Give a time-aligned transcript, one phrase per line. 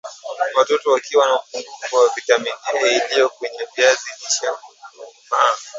[0.55, 5.55] Watoto wakiwa na upungufu wa vitamini A iliyo kwenye viazi lishe hudumaa